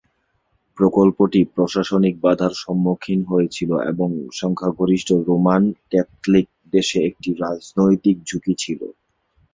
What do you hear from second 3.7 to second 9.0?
এবং সংখ্যাগরিষ্ঠ Roman Catholic দেশে একটি রাজনৈতিক ঝুঁকি ছিল।